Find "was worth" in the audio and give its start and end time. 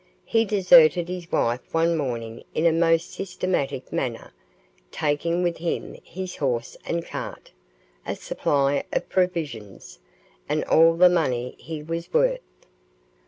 11.83-12.41